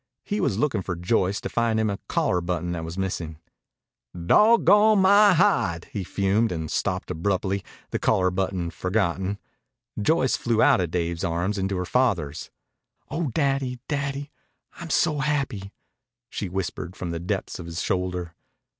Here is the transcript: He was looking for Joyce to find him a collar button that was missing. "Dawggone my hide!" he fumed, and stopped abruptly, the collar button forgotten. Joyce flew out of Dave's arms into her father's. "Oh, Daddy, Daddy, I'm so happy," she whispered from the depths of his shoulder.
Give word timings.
He 0.23 0.41
was 0.41 0.57
looking 0.57 0.81
for 0.81 0.95
Joyce 0.95 1.39
to 1.41 1.47
find 1.47 1.79
him 1.79 1.87
a 1.91 1.99
collar 2.07 2.41
button 2.41 2.71
that 2.71 2.83
was 2.83 2.97
missing. 2.97 3.37
"Dawggone 4.17 4.97
my 4.97 5.35
hide!" 5.35 5.89
he 5.91 6.03
fumed, 6.03 6.51
and 6.51 6.71
stopped 6.71 7.11
abruptly, 7.11 7.63
the 7.91 7.99
collar 7.99 8.31
button 8.31 8.71
forgotten. 8.71 9.37
Joyce 10.01 10.35
flew 10.35 10.59
out 10.59 10.81
of 10.81 10.89
Dave's 10.89 11.23
arms 11.23 11.59
into 11.59 11.77
her 11.77 11.85
father's. 11.85 12.49
"Oh, 13.11 13.27
Daddy, 13.27 13.77
Daddy, 13.87 14.31
I'm 14.77 14.89
so 14.89 15.19
happy," 15.19 15.71
she 16.31 16.49
whispered 16.49 16.95
from 16.95 17.11
the 17.11 17.19
depths 17.19 17.59
of 17.59 17.67
his 17.67 17.79
shoulder. 17.79 18.33